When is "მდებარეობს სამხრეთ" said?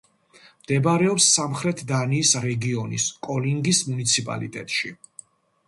0.61-1.83